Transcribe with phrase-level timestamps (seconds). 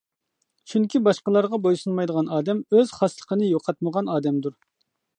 [0.71, 4.61] چۈنكى باشقىلارغا بويسۇنمايدىغان ئادەم ئۆز خاسلىقىنى يوقاتمىغان ئادەمدۇر.